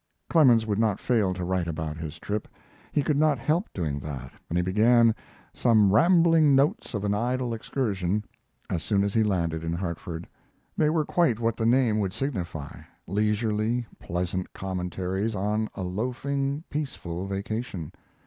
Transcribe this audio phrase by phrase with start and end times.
[0.31, 2.47] Clemens would not fail to write about his trip.
[2.91, 5.13] He could not help doing that, and he began
[5.53, 8.25] "Some Rambling Notes of an Idle Excursion"
[8.67, 10.27] as soon as he landed in Hartford.
[10.75, 17.27] They were quite what the name would signify leisurely, pleasant commentaries on a loafing, peaceful
[17.27, 17.91] vacation.